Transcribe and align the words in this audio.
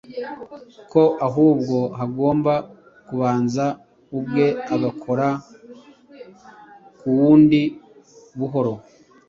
ko 0.91 1.03
ahubwo 1.27 1.77
hagomba 1.99 2.53
kubanza 3.07 3.65
umwe 4.17 4.45
agakora 4.73 5.27
k’uwundi 6.97 7.61
buhoro 8.37 8.73